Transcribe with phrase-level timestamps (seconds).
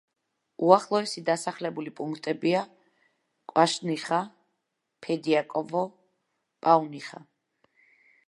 [0.67, 2.61] უახლოესი დასახლებული პუნქტებია:
[3.53, 4.21] კვაშნიხა,
[5.07, 5.83] ფედიაკოვო,
[6.67, 7.23] პაუნიხა.